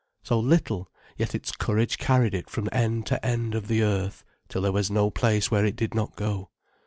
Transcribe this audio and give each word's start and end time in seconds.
So 0.23 0.39
little, 0.39 0.89
yet 1.15 1.35
its 1.35 1.51
courage 1.51 1.99
carried 1.99 2.33
it 2.33 2.49
from 2.49 2.67
end 2.71 3.05
to 3.05 3.23
end 3.23 3.53
of 3.53 3.67
the 3.67 3.83
earth, 3.83 4.23
till 4.49 4.63
there 4.63 4.71
was 4.71 4.89
no 4.89 5.11
place 5.11 5.51
where 5.51 5.63
it 5.63 5.75
did 5.75 5.93
not 5.93 6.15
go. 6.15 6.49